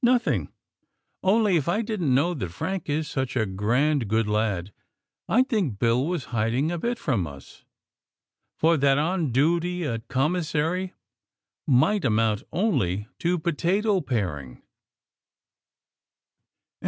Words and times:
"Nothing; 0.03 0.51
only 1.21 1.57
if 1.57 1.67
I 1.69 1.83
didn't 1.83 2.15
know 2.15 2.33
that 2.33 2.49
Frank 2.49 2.89
is 2.89 3.07
such 3.07 3.35
a 3.37 3.45
grand, 3.45 4.07
good 4.07 4.27
lad, 4.27 4.73
I'd 5.29 5.47
think 5.47 5.77
Bill 5.77 6.07
was 6.07 6.25
hiding 6.33 6.71
a 6.71 6.79
bit 6.79 6.97
from 6.97 7.27
us; 7.27 7.65
for 8.57 8.77
that 8.77 8.97
'on 8.97 9.31
duty 9.31 9.85
at 9.85 10.07
Commissary' 10.07 10.95
might 11.67 12.03
amount 12.03 12.41
only 12.51 13.09
to 13.19 13.37
potato 13.37 14.01
paring!" 14.01 14.63